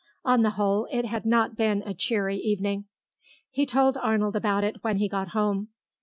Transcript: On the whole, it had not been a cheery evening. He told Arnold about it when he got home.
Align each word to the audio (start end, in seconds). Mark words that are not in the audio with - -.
On 0.25 0.41
the 0.41 0.49
whole, 0.57 0.87
it 0.91 1.05
had 1.05 1.27
not 1.27 1.55
been 1.55 1.83
a 1.83 1.93
cheery 1.93 2.37
evening. 2.37 2.85
He 3.51 3.67
told 3.67 3.97
Arnold 3.97 4.35
about 4.35 4.63
it 4.63 4.83
when 4.83 4.97
he 4.97 5.07
got 5.07 5.27
home. 5.37 5.67